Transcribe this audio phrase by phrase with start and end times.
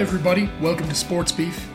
[0.00, 0.48] Everybody.
[0.62, 1.68] Welcome to Sports Beef.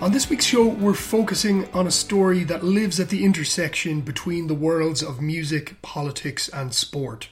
[0.00, 4.48] On this week's show, we're focusing on a story that lives at the intersection between
[4.48, 7.28] the worlds of music, politics, and sport.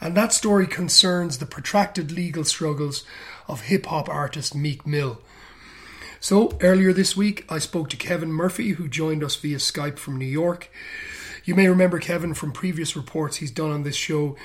[0.00, 3.02] And that story concerns the protracted legal struggles
[3.48, 5.20] of hip hop artist Meek Mill.
[6.20, 10.18] So, earlier this week, I spoke to Kevin Murphy, who joined us via Skype from
[10.18, 10.70] New York.
[11.44, 14.36] You may remember Kevin from previous reports he's done on this show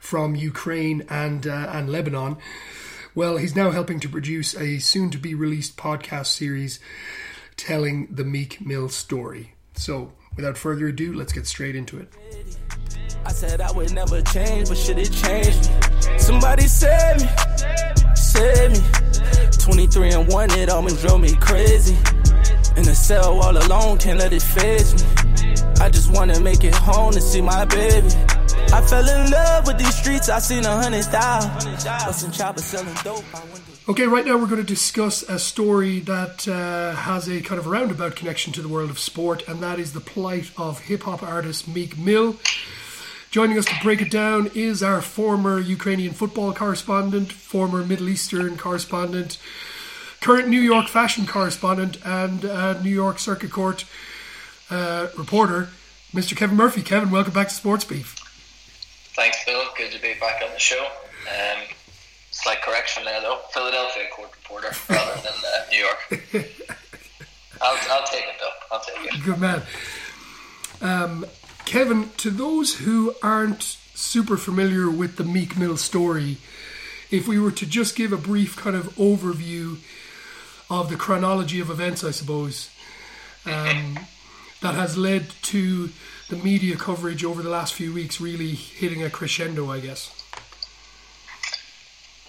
[0.00, 2.38] from Ukraine and, uh, and Lebanon.
[3.14, 6.78] Well, he's now helping to produce a soon to be released podcast series
[7.56, 9.54] telling the Meek Mill story.
[9.74, 12.08] So, without further ado, let's get straight into it.
[13.26, 16.18] I said I would never change, but shit, it changed me.
[16.18, 17.28] Somebody said me,
[18.14, 18.80] said me.
[19.58, 21.96] 23 and 1, it almost drove me crazy.
[22.76, 25.54] In the cell all alone, can't let it faze me.
[25.80, 28.08] I just wanna make it home to see my baby.
[28.54, 31.62] I fell in love with these streets, I seen a hundred thousand.
[33.88, 37.66] Okay, right now we're going to discuss a story that uh, has a kind of
[37.66, 41.22] roundabout connection to the world of sport, and that is the plight of hip hop
[41.22, 42.36] artist Meek Mill.
[43.30, 48.56] Joining us to break it down is our former Ukrainian football correspondent, former Middle Eastern
[48.56, 49.38] correspondent,
[50.20, 53.84] current New York fashion correspondent, and uh, New York Circuit Court
[54.70, 55.68] uh, reporter,
[56.12, 56.36] Mr.
[56.36, 56.82] Kevin Murphy.
[56.82, 58.19] Kevin, welcome back to Sports Beef.
[59.14, 59.64] Thanks, Bill.
[59.76, 60.86] Good to be back on the show.
[61.28, 61.62] Um,
[62.30, 63.40] slight correction there, though.
[63.52, 66.24] Philadelphia court reporter rather than uh, New York.
[67.60, 68.76] I'll, I'll take it, though.
[68.76, 69.24] I'll take it.
[69.24, 69.62] Good man.
[70.80, 71.26] Um,
[71.64, 76.38] Kevin, to those who aren't super familiar with the Meek Mill story,
[77.10, 79.78] if we were to just give a brief kind of overview
[80.70, 82.70] of the chronology of events, I suppose,
[83.44, 83.98] um,
[84.62, 85.90] that has led to
[86.30, 90.16] the media coverage over the last few weeks really hitting a crescendo, I guess.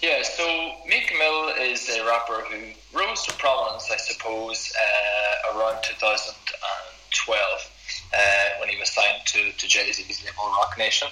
[0.02, 5.80] Yeah, so Meek Mill is a rapper who rose to prominence, I suppose, uh, around
[5.84, 7.70] 2012
[8.12, 8.18] uh,
[8.58, 11.06] when he was signed to, to Jay Z's label Roc Nation.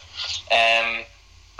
[0.50, 1.04] Um,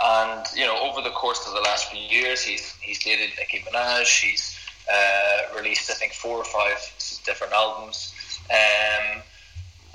[0.03, 3.59] and, you know, over the course of the last few years, he's, he's dated Nicki
[3.59, 4.59] Minaj, he's
[4.91, 6.77] uh, released, I think, four or five
[7.23, 8.13] different albums.
[8.49, 9.21] Um,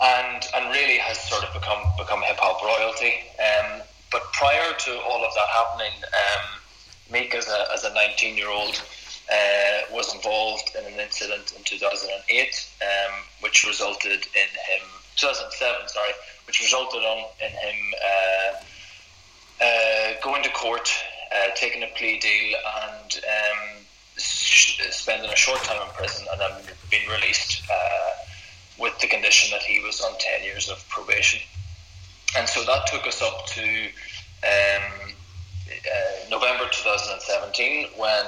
[0.03, 3.15] and and really has sort of become become hip hop royalty.
[3.39, 6.61] Um, but prior to all of that happening, um,
[7.11, 8.83] Meek as a as a 19 year old
[9.33, 14.85] uh, was involved in an incident in 2008, um, which resulted in him
[15.17, 16.13] 2007, sorry,
[16.47, 20.91] which resulted on in him uh, uh, going to court,
[21.35, 23.85] uh, taking a plea deal, and um,
[24.17, 28.26] spending a short time in prison, and then being released uh,
[28.79, 31.41] with the condition that he was on 10 years of probation.
[32.37, 35.13] And so that took us up to um,
[35.71, 38.25] uh, November 2017 when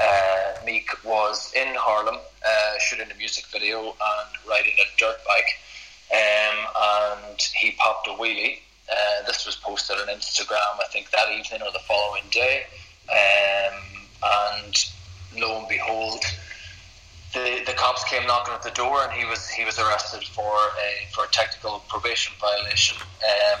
[0.00, 5.58] uh, Meek was in Harlem uh, shooting a music video and riding a dirt bike.
[6.12, 6.66] Um,
[7.30, 8.58] and he popped a wheelie.
[8.90, 12.64] Uh, this was posted on Instagram, I think, that evening or the following day.
[13.08, 13.82] Um,
[14.22, 14.84] and
[15.36, 16.24] lo and behold,
[17.32, 20.52] the, the cops came knocking at the door, and he was he was arrested for
[20.52, 22.98] a for a technical probation violation.
[23.00, 23.60] Um,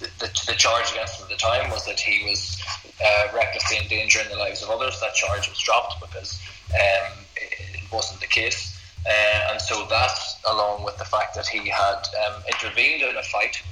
[0.00, 2.60] the, the, the, charge against him at the time was that he was
[3.04, 4.98] uh, recklessly endangering the lives of others.
[5.00, 6.40] That charge was dropped because
[6.74, 8.76] um, it, it, wasn't the case,
[9.06, 10.18] uh, and so that,
[10.50, 13.62] along with the fact that he had um, intervened in a fight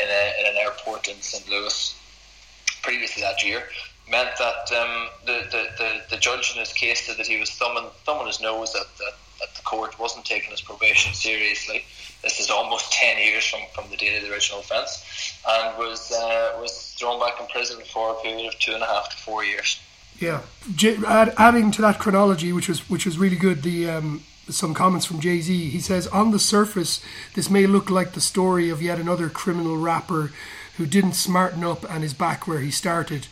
[0.00, 1.48] in, a, in an airport in St.
[1.48, 1.98] Louis
[2.82, 3.64] previously that year,
[4.12, 7.50] meant that um, the, the, the, the, judge in his case said that he was
[7.50, 9.10] thumbing, thumbing his nose at, the
[9.42, 11.84] at the court, wasn't taking his probation seriously.
[12.22, 16.12] This is almost 10 years from, from the date of the original offence, and was,
[16.12, 19.16] uh, was thrown back in prison for a period of two and a half to
[19.16, 19.80] four years.
[20.18, 20.42] Yeah,
[21.06, 23.62] add, adding to that chronology, which was which was really good.
[23.62, 25.70] The um, some comments from Jay Z.
[25.70, 27.02] He says, on the surface,
[27.34, 30.30] this may look like the story of yet another criminal rapper
[30.76, 33.26] who didn't smarten up and is back where he started.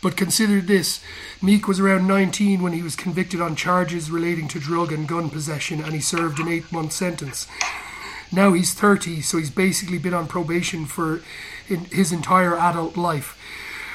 [0.00, 1.00] But consider this
[1.42, 5.30] Meek was around 19 when he was convicted on charges relating to drug and gun
[5.30, 7.48] possession, and he served an eight month sentence.
[8.30, 11.22] Now he's 30, so he's basically been on probation for
[11.66, 13.36] his entire adult life.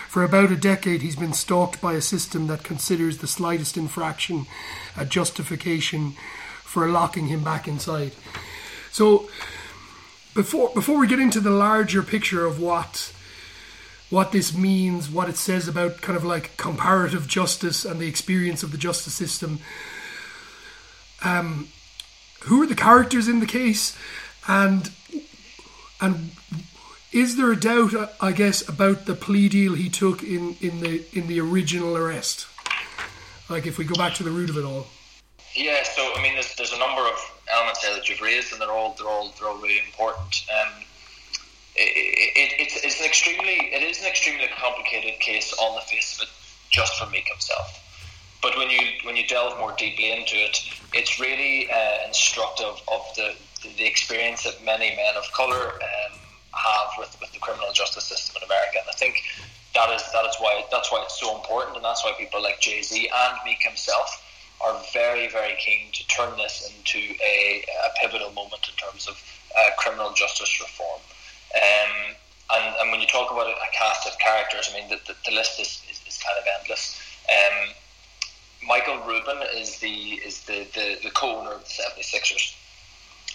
[0.10, 4.46] For about a decade, he's been stalked by a system that considers the slightest infraction
[4.96, 6.12] a justification
[6.64, 8.12] for locking him back inside.
[8.92, 9.30] So,
[10.36, 13.12] before before we get into the larger picture of what
[14.14, 18.62] what this means, what it says about kind of like comparative justice and the experience
[18.62, 19.58] of the justice system.
[21.24, 21.70] Um,
[22.42, 23.98] who are the characters in the case,
[24.48, 24.92] and
[26.00, 26.30] and
[27.12, 31.04] is there a doubt, I guess, about the plea deal he took in, in the
[31.14, 32.46] in the original arrest?
[33.50, 34.86] Like if we go back to the root of it all.
[35.56, 37.18] Yeah, so I mean, there's, there's a number of
[37.52, 40.46] elements there that you've raised, and they're all they're all they're all really important.
[40.54, 40.84] Um,
[41.76, 46.18] it, it, it's, it's an extremely it is an extremely complicated case on the face
[46.18, 46.34] of it,
[46.70, 47.80] just for Meek himself.
[48.42, 50.60] But when you when you delve more deeply into it,
[50.94, 53.36] it's really uh, instructive of the,
[53.78, 56.20] the experience that many men of color um,
[56.54, 58.80] have with, with the criminal justice system in America.
[58.80, 59.24] And I think
[59.74, 62.60] that is that is why that's why it's so important, and that's why people like
[62.60, 64.20] Jay Z and Meek himself
[64.64, 69.16] are very very keen to turn this into a, a pivotal moment in terms of
[69.58, 71.02] uh, criminal justice reform.
[71.56, 72.16] Um,
[72.52, 75.36] and, and when you talk about a, cast of characters, I mean the, the, the
[75.36, 77.00] list is, is, is, kind of endless.
[77.30, 77.74] Um,
[78.68, 82.56] Michael Rubin is the is the, the, the co-owner of the 76ers,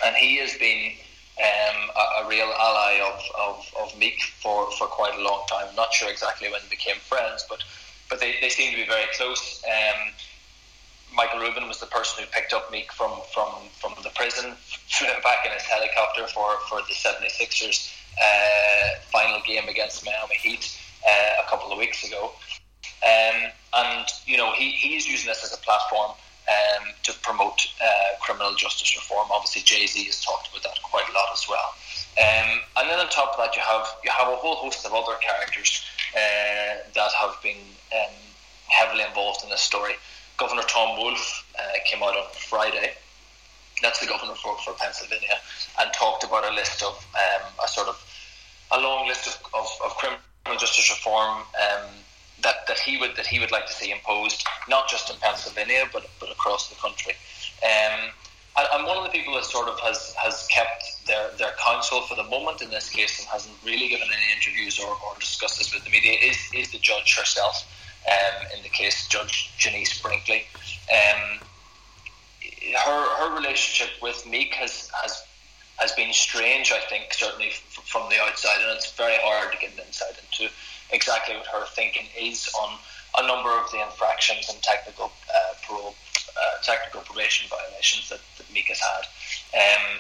[0.05, 0.93] and he has been
[1.39, 5.75] um, a, a, real ally of, of, of Meek for, for quite a long time.
[5.77, 7.63] Not sure exactly when they became friends, but
[8.09, 9.63] but they, they seem to be very close.
[9.67, 10.13] Um,
[11.15, 13.49] Michael Rubin was the person who picked up Meek from, from,
[13.81, 14.55] from the prison,
[15.23, 17.93] back in his helicopter for, for the 76ers
[18.23, 22.33] uh, final game against Miami Heat uh, a couple of weeks ago.
[23.05, 26.13] Um, and, you know, he, he's using this as a platform
[26.49, 29.29] um, to promote uh, criminal justice reform.
[29.31, 31.75] Obviously, Jay Z has talked about that quite a lot as well.
[32.19, 34.93] Um, and then on top of that, you have you have a whole host of
[34.93, 35.85] other characters
[36.17, 37.63] uh, that have been
[37.95, 38.15] um,
[38.67, 39.93] heavily involved in this story.
[40.37, 42.93] Governor Tom Wolf uh, came out on Friday.
[43.83, 45.39] That's the governor for, for Pennsylvania,
[45.79, 47.97] and talked about a list of um, a sort of
[48.73, 50.21] a long list of, of, of criminal
[50.59, 51.87] justice reform um,
[52.43, 55.85] that, that he would that he would like to see imposed, not just in Pennsylvania
[55.93, 57.15] but but across the country.
[57.63, 58.11] Um,
[58.73, 62.17] and, one of the people that sort of has, has kept their, their counsel for
[62.17, 65.73] the moment in this case and hasn't really given any interviews or, or discussed this
[65.73, 67.65] with the media is, is the judge herself.
[68.09, 70.47] Um, in the case, Judge Genece Brinkley.
[70.91, 71.41] Um,
[72.75, 75.23] her her relationship with Meek has has
[75.79, 76.73] has been strange.
[76.73, 80.19] I think certainly f- from the outside, and it's very hard to get an insight
[80.19, 80.53] into
[80.91, 82.79] exactly what her thinking is on
[83.19, 85.95] a number of the infractions and technical uh, parole,
[86.37, 89.05] uh, technical probation violations that, that Meek has had.
[89.55, 89.99] Um,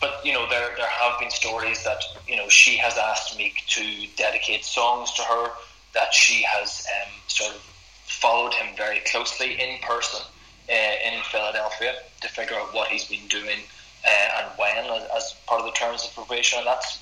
[0.00, 3.62] but you know, there there have been stories that you know she has asked Meek
[3.68, 5.50] to dedicate songs to her.
[5.94, 7.60] That she has um, sort of
[8.06, 10.20] followed him very closely in person
[10.68, 13.58] uh, in Philadelphia to figure out what he's been doing
[14.04, 16.58] uh, and when as, part of the terms of probation.
[16.58, 16.98] And that's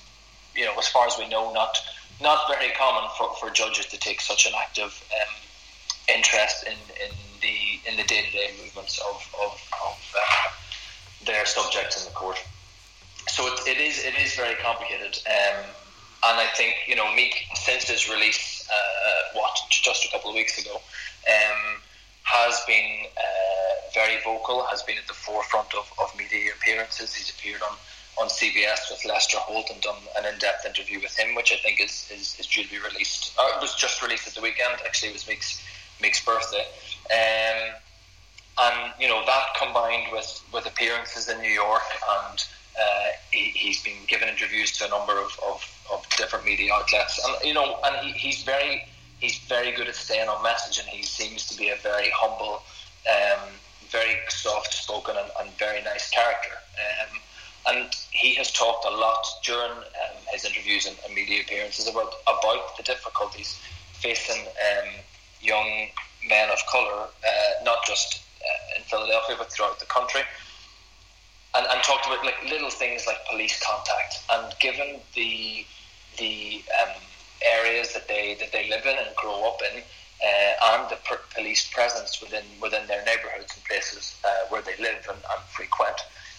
[0.55, 1.77] you know, as far as we know, not
[2.21, 5.35] not very common for, for judges to take such an active um,
[6.15, 9.53] interest in, in the in the day to day movements of of,
[9.87, 10.49] of uh,
[11.27, 12.39] their subjects in the court.
[13.29, 15.65] So it, it is it is very complicated, um,
[16.25, 20.35] and I think you know Meek since his release, uh, what just a couple of
[20.35, 21.81] weeks ago, um,
[22.23, 23.50] has been uh,
[23.95, 27.15] very vocal, has been at the forefront of, of media appearances.
[27.15, 27.77] He's appeared on
[28.19, 31.81] on CBS with Lester Holt and done an in-depth interview with him, which I think
[31.81, 33.33] is, is, is due to be released.
[33.39, 34.75] Uh, it was just released at the weekend.
[34.85, 35.63] Actually, it was Meek's,
[36.03, 36.67] Meek's birthday.
[37.11, 37.75] Um,
[38.59, 41.83] and you know that combined with, with appearances in New York,
[42.29, 42.45] and
[42.79, 47.21] uh, he, has been given interviews to a number of, of, of, different media outlets,
[47.25, 48.85] and you know, and he, he's very
[49.21, 52.63] he's very good at staying on message, and he seems to be a very humble,
[53.09, 53.49] um,
[53.91, 56.51] very soft spoken, and, and, very nice character.
[56.79, 57.19] Um,
[57.69, 62.15] and he has talked a lot during um, his interviews and, and, media appearances about
[62.27, 63.61] about the difficulties
[63.93, 64.89] facing um,
[65.41, 65.89] young
[66.27, 70.23] men of colour, uh, not just uh, in Philadelphia but throughout the country.
[71.53, 74.23] And, and talked about like little things like police contact.
[74.31, 75.67] And given the
[76.19, 76.95] the um,
[77.45, 79.83] areas that they that they live in and grow up in,
[80.23, 84.77] uh, and the per- police presence within within their neighbourhoods and places uh, where they
[84.79, 85.97] live and, and frequent,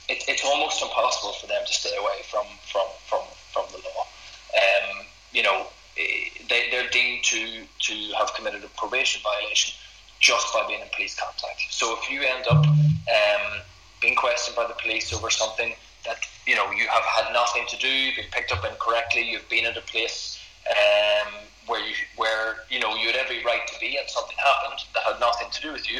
[0.10, 3.22] it, it's almost impossible for them to stay away from from from,
[3.54, 4.06] from the law.
[4.54, 9.74] Um, you know, eh, they, they're deemed to to have committed a probation violation
[10.20, 11.62] just by being in police contact.
[11.72, 13.62] So if you end up um,
[14.02, 15.74] being questioned by the police over something
[16.06, 19.66] that you know you have had nothing to do, been picked up incorrectly, you've been
[19.66, 21.34] at a place um,
[21.72, 25.04] where you where you know you had every right to be, and something happened that
[25.04, 26.00] had nothing to do with you,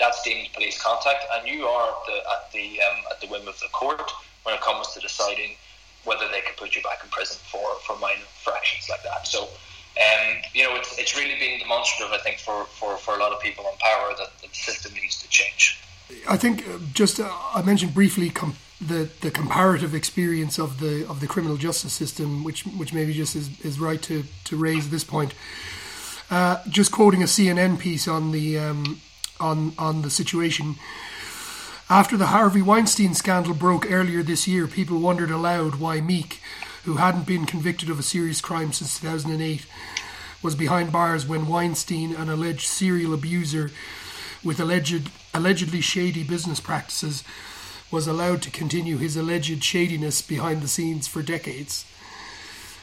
[0.00, 3.46] that's deemed police contact, and you are at the at the, um, at the whim
[3.46, 4.10] of the court
[4.44, 5.50] when it comes to deciding
[6.04, 9.26] whether they can put you back in prison for, for minor infractions like that.
[9.26, 13.20] So, um, you know, it's, it's really been demonstrative, I think, for, for, for a
[13.20, 15.78] lot of people in power that the system needs to change.
[16.26, 21.06] I think uh, just uh, I mentioned briefly com- the the comparative experience of the
[21.08, 24.90] of the criminal justice system, which which maybe just is, is right to, to raise
[24.90, 25.34] this point.
[26.30, 29.00] Uh, just quoting a CNN piece on the um,
[29.38, 30.76] on on the situation.
[31.90, 36.40] After the Harvey Weinstein scandal broke earlier this year, people wondered aloud why Meek,
[36.84, 39.66] who hadn't been convicted of a serious crime since 2008,
[40.40, 43.72] was behind bars when Weinstein, an alleged serial abuser
[44.44, 47.24] with alleged allegedly shady business practices,
[47.90, 51.84] was allowed to continue his alleged shadiness behind the scenes for decades.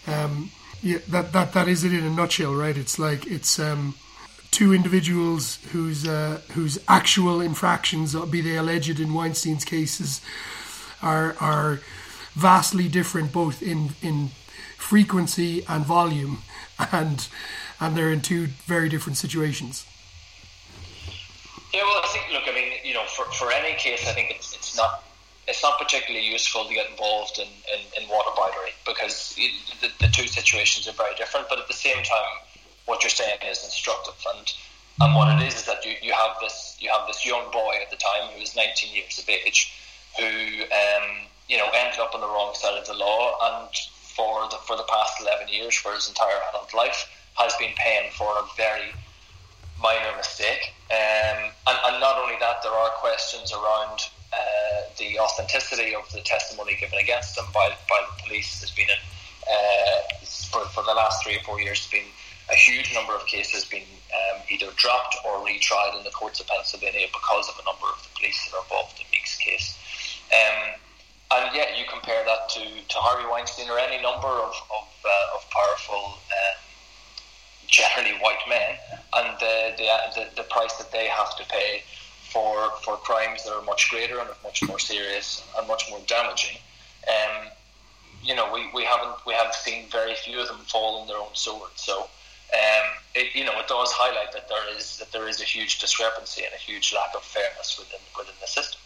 [0.05, 2.77] Um, yeah, that, that that is it in a nutshell, right?
[2.77, 3.95] It's like it's um,
[4.51, 10.21] two individuals whose uh, whose actual infractions, be they alleged in Weinstein's cases,
[11.01, 11.79] are are
[12.33, 14.29] vastly different both in in
[14.77, 16.43] frequency and volume,
[16.91, 17.27] and
[17.79, 19.85] and they're in two very different situations.
[21.73, 24.31] Yeah, well, I think look, I mean, you know, for, for any case, I think
[24.31, 25.03] it's not
[25.47, 30.11] it's not particularly useful to get involved in, in, in waterboarding because it, the, the
[30.11, 31.47] two situations are very different.
[31.49, 32.43] But at the same time,
[32.85, 34.51] what you're saying is instructive, and
[34.99, 37.75] and what it is is that you, you have this you have this young boy
[37.81, 39.73] at the time who was 19 years of age,
[40.17, 43.69] who um, you know ended up on the wrong side of the law, and
[44.15, 48.11] for the for the past 11 years, for his entire adult life, has been paying
[48.11, 48.91] for a very
[49.81, 50.73] minor mistake.
[50.89, 54.01] Um, and, and not only that, there are questions around
[54.37, 58.59] uh, the authenticity of the testimony given against them by, by the police.
[58.59, 58.87] There's been,
[59.49, 62.05] uh, for, for the last three or four years, been
[62.49, 66.47] a huge number of cases being um, either dropped or retried in the courts of
[66.47, 69.75] Pennsylvania because of a number of the police that are involved in Meek's case.
[70.31, 70.79] Um,
[71.29, 75.35] and yet, you compare that to, to Harvey Weinstein or any number of, of, uh,
[75.35, 76.57] of powerful um,
[77.67, 78.79] generally white men,
[79.13, 81.83] and the, the, the, the price that they have to pay
[82.37, 86.57] for for crimes that are much greater and much more serious and much more damaging.
[87.07, 87.47] Um,
[88.23, 91.17] you know, we, we haven't we have seen very few of them fall on their
[91.17, 91.71] own sword.
[91.75, 95.45] So, um, it you know it does highlight that there is that there is a
[95.45, 98.81] huge discrepancy and a huge lack of fairness within within the system.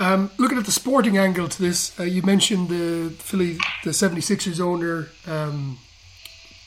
[0.00, 4.60] Um, looking at the sporting angle to this, uh, you mentioned the Philly, the 76ers
[4.60, 5.76] owner, um,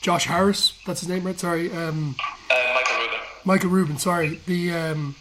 [0.02, 1.40] Josh Harris, that's his name, right?
[1.40, 1.72] Sorry.
[1.72, 2.14] Um,
[2.50, 2.61] uh,
[3.44, 3.98] Michael Rubin.
[3.98, 4.40] Sorry.
[4.46, 5.16] The um,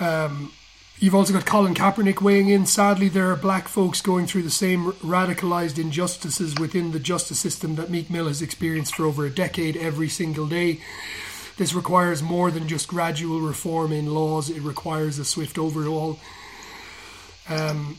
[0.00, 0.52] um,
[0.98, 2.64] You've also got Colin Kaepernick weighing in.
[2.64, 7.74] Sadly, there are black folks going through the same radicalised injustices within the justice system
[7.74, 10.80] that Meek Mill has experienced for over a decade every single day.
[11.58, 16.18] This requires more than just gradual reform in laws, it requires a swift overhaul.
[17.50, 17.98] Um,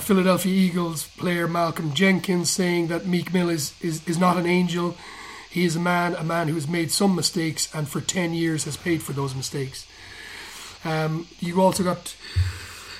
[0.00, 4.96] Philadelphia Eagles player Malcolm Jenkins saying that Meek Mill is, is, is not an angel.
[5.54, 8.64] He is a man, a man who has made some mistakes and for 10 years
[8.64, 9.86] has paid for those mistakes.
[10.84, 12.16] Um, you also got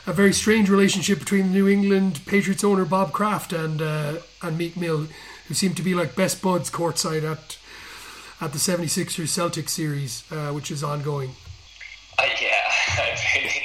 [0.07, 4.57] a very strange relationship between the New England Patriots owner Bob Kraft and uh, and
[4.57, 5.09] Meek Mill,
[5.49, 7.59] who seem to be like best buds courtside at
[8.41, 11.31] at the 76ers Celtics series, uh, which is ongoing.
[12.17, 12.55] Uh, yeah,
[12.89, 13.64] I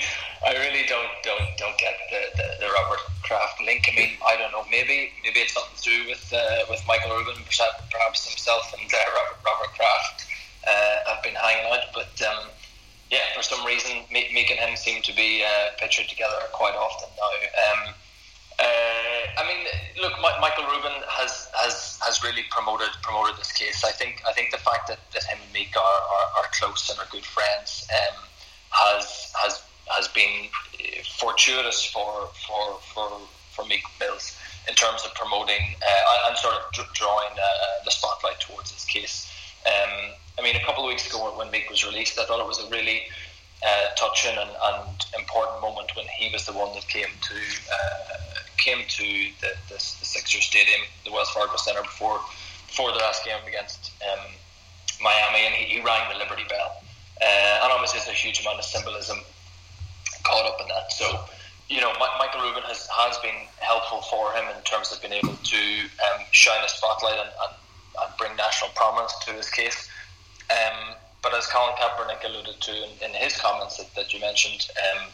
[4.00, 4.15] Link.
[4.24, 4.63] I don't know.
[4.72, 7.44] Maybe maybe it's something to do with uh, with Michael Rubin,
[7.91, 10.24] perhaps himself and uh, Robert, Robert Kraft
[10.63, 11.91] uh, have been hanging out.
[11.94, 12.48] But um,
[13.12, 17.10] yeah, for some reason, Meek and him seem to be uh, pictured together quite often
[17.20, 17.32] now.
[17.68, 17.94] Um,
[18.60, 19.68] uh, I mean,
[20.01, 23.84] look, Michael Rubin has, has has really promoted promoted this case.
[23.84, 26.89] I think I think the fact that, that him and Meek are, are, are close
[26.89, 28.24] and are good friends um,
[28.72, 33.10] has has has been uh, fortuitous for for for
[33.60, 34.38] for Meek Mills
[34.68, 39.32] in terms of promoting uh, and sort of drawing uh, the spotlight towards his case.
[39.66, 42.48] Um, I mean, a couple of weeks ago when Meek was released, I thought it
[42.48, 43.04] was a really
[43.66, 48.16] uh, touching and, and, important moment when he was the one that came to uh,
[48.56, 49.04] came to
[49.42, 52.22] the, the, the Sixers Stadium, the Wells Fargo Center before
[52.68, 54.32] before the last game against um,
[55.01, 56.82] Miami, and he, he, rang the Liberty Bell.
[57.22, 59.18] Uh, and obviously, there's a huge amount of symbolism
[60.24, 60.94] caught up in that.
[60.94, 61.20] So,
[61.69, 65.38] you know, Michael Rubin has, has been helpful for him in terms of being able
[65.38, 65.61] to
[66.09, 67.53] um, shine a spotlight and, and,
[68.01, 69.88] and, bring national prominence to his case.
[70.49, 74.67] Um, but as Colin Kaepernick alluded to in, in his comments that, that you mentioned,
[74.81, 75.05] um,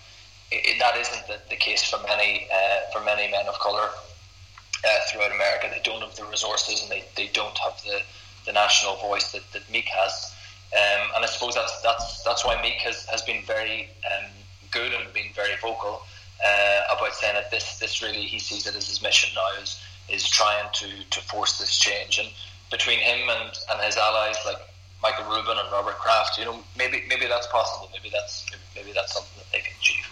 [0.49, 4.99] it, that isn't the, the, case for many uh, for many men of color uh,
[5.09, 5.67] throughout America.
[5.69, 7.99] They don't have the resources and they, they don't have the,
[8.45, 10.31] the national voice that, that Meek has.
[10.71, 14.29] Um, and I suppose that's that's that's why Meek has, has been very um,
[14.71, 16.01] good and been very vocal
[16.43, 19.81] uh, about saying that this this really he sees it as his mission now is
[20.09, 22.27] is trying to, to force this change and
[22.71, 24.57] between him and, and his allies like
[25.01, 27.89] Michael Rubin and Robert Kraft, you know, maybe maybe that's possible.
[27.93, 30.05] Maybe that's maybe that's something that they can achieve.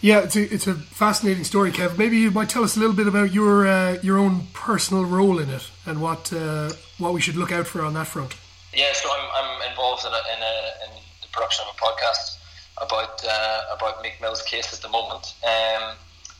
[0.00, 1.96] Yeah, it's a, it's a fascinating story, Kev.
[1.96, 5.38] Maybe you might tell us a little bit about your uh, your own personal role
[5.38, 8.34] in it and what uh, what we should look out for on that front.
[8.74, 10.54] Yeah, so I'm, I'm involved in, a, in, a,
[10.86, 12.38] in the production of a podcast
[12.82, 15.96] about uh, about Meek Mill's case at the moment, um,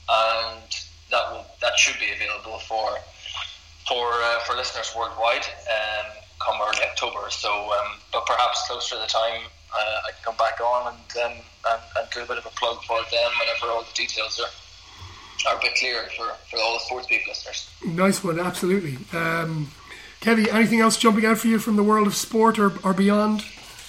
[0.08, 0.70] and
[1.10, 2.98] that will that should be available for
[3.88, 6.06] for uh, for listeners worldwide um,
[6.44, 7.30] come early October.
[7.30, 11.24] So, um, but perhaps closer to the time, uh, I can come back on and,
[11.24, 11.38] um,
[11.70, 14.50] and and do a bit of a plug for them whenever all the details are
[15.50, 17.68] are a bit clearer for, for all the sports beef listeners.
[17.84, 18.98] Nice one, absolutely.
[19.12, 19.70] Um,
[20.20, 23.44] Kevin, anything else jumping out for you from the world of sport or, or beyond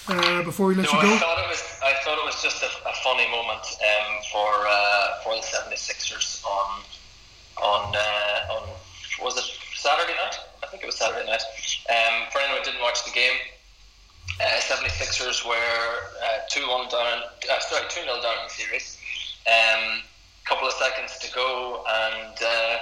[0.08, 1.14] uh, before we let no, you go?
[1.14, 4.50] I thought it was, I thought it was just a, a funny moment um, for
[4.66, 6.82] uh, for the 76ers on,
[7.62, 8.68] on, uh, on,
[9.22, 9.44] was it
[9.74, 10.36] Saturday night?
[10.62, 11.42] I think it was Saturday night.
[11.88, 13.38] Um, for anyone who didn't watch the game,
[14.40, 18.98] uh, 76ers were uh, 2 1 down, uh, sorry, 2 0 down in the series.
[19.46, 20.02] Um,
[20.44, 22.76] couple of seconds to go, and uh,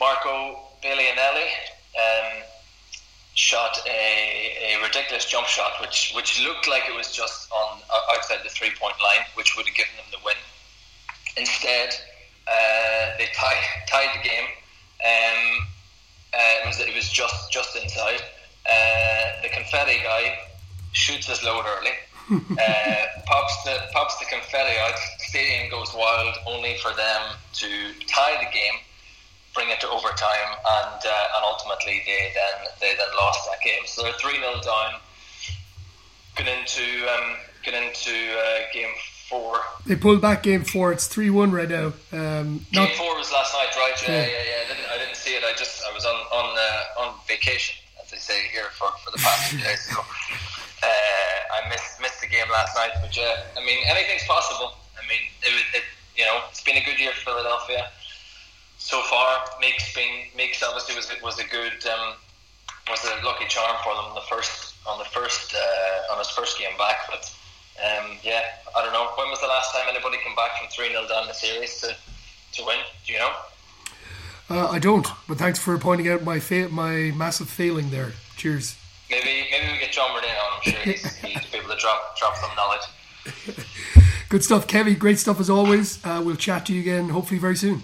[0.00, 1.48] Marco Belinelli
[1.96, 2.42] um,
[3.44, 7.78] shot a, a ridiculous jump shot, which which looked like it was just on
[8.14, 10.40] outside the three point line, which would have given them the win.
[11.36, 11.90] Instead,
[12.48, 14.48] uh, they tie, tied the game.
[15.04, 15.66] Um,
[16.32, 18.22] uh, it was it was just just inside.
[18.64, 20.38] Uh, the confetti guy
[20.92, 21.92] shoots his load early
[22.32, 24.98] uh, pops the pops the confetti out.
[25.18, 27.22] Stadium goes wild, only for them
[27.52, 27.68] to
[28.06, 28.80] tie the game,
[29.54, 33.86] bring it to overtime, and uh, and ultimately they then they then lost that game.
[33.86, 35.00] So they're three 0 down.
[36.36, 38.90] Get into um, get into uh, game
[39.30, 39.60] four.
[39.86, 40.92] They pulled back game four.
[40.92, 41.94] It's three one right now.
[42.12, 43.94] Um, game four was last night, right?
[44.02, 44.26] Yeah, yeah, yeah.
[44.26, 44.64] yeah.
[44.64, 45.44] I, didn't, I didn't see it.
[45.44, 49.10] I just I was on on uh, on vacation, as they say here, for, for
[49.12, 49.86] the past few days.
[49.88, 54.74] So uh, I missed missed the game last night, but yeah, I mean anything's possible.
[54.98, 55.84] I mean, it, it
[56.16, 57.86] you know it's been a good year for Philadelphia
[58.84, 59.40] so far.
[59.60, 62.14] Meek's obviously was was a good um,
[62.88, 66.28] was a lucky charm for them on the first on the first uh, on his
[66.30, 67.34] first game back, but.
[67.74, 68.40] Um, yeah,
[68.76, 69.10] I don't know.
[69.16, 71.88] When was the last time anybody came back from 3 0 down the series to,
[72.52, 72.76] to win?
[73.04, 73.32] Do you know?
[74.48, 78.12] Uh, I don't, but thanks for pointing out my fa- my massive failing there.
[78.36, 78.76] Cheers.
[79.10, 80.52] Maybe maybe we get John Burnett on.
[80.54, 83.66] I'm sure he's, he'd be able to drop drop some knowledge.
[84.28, 84.94] Good stuff, Kevin.
[84.94, 86.04] Great stuff as always.
[86.04, 87.82] Uh, we'll chat to you again hopefully very soon.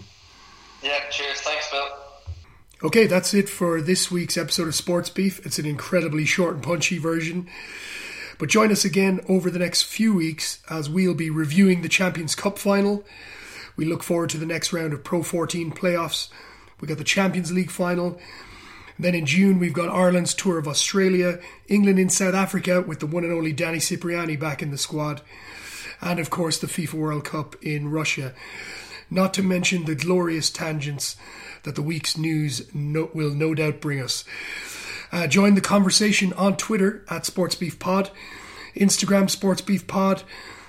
[0.82, 1.40] Yeah, cheers.
[1.40, 1.88] Thanks, Bill.
[2.82, 5.44] Okay, that's it for this week's episode of Sports Beef.
[5.44, 7.48] It's an incredibly short and punchy version.
[8.38, 12.34] But join us again over the next few weeks as we'll be reviewing the Champions
[12.34, 13.04] Cup final.
[13.76, 16.28] We look forward to the next round of Pro 14 playoffs.
[16.80, 18.18] We got the Champions League final
[19.00, 23.06] then in June, we've got Ireland's tour of Australia, England in South Africa with the
[23.06, 25.22] one and only Danny Cipriani back in the squad,
[26.02, 28.34] and of course the FIFA World Cup in Russia.
[29.10, 31.16] Not to mention the glorious tangents
[31.64, 34.24] that the week's news no, will no doubt bring us.
[35.12, 38.10] Uh, join the conversation on Twitter at SportsBeefPod,
[38.76, 40.22] Instagram SportsBeefPod,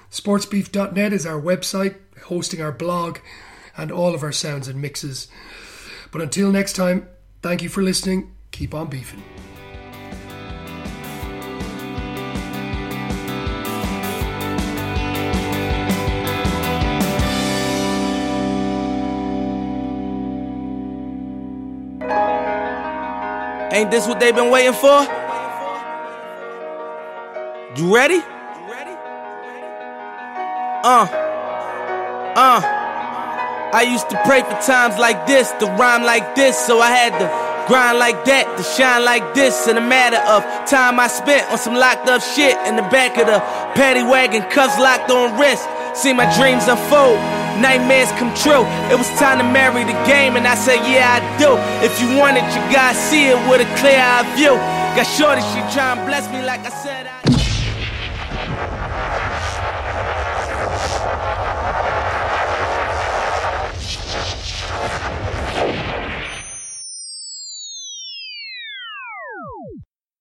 [0.09, 3.19] SportsBeef.net is our website, hosting our blog
[3.77, 5.27] and all of our sounds and mixes.
[6.11, 7.07] But until next time,
[7.41, 8.35] Thank you for listening.
[8.51, 9.23] Keep on beefing.
[23.71, 25.01] Ain't this what they've been waiting for?
[27.77, 28.21] You ready?
[30.83, 31.07] Uh.
[32.35, 32.61] Uh.
[33.73, 37.15] I used to pray for times like this, to rhyme like this, so I had
[37.15, 39.67] to grind like that, to shine like this.
[39.69, 43.17] In a matter of time I spent on some locked up shit in the back
[43.17, 43.39] of the
[43.79, 45.63] paddy wagon, cuffs locked on wrist.
[45.95, 47.15] See my dreams unfold,
[47.59, 48.63] nightmares come true.
[48.87, 51.57] It was time to marry the game, and I said, Yeah, I do.
[51.83, 54.55] If you want it, you gotta see it with a clear eye view.
[54.95, 57.40] Got shorty, she try and bless me like I said I